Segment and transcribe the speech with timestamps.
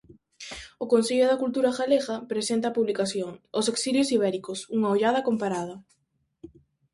[0.83, 5.75] O Consello da Cultura Galega presenta a publicación "Os exilios ibéricos: unha ollada comparada".